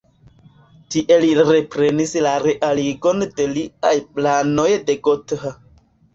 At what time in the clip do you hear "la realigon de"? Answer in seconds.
2.27-3.47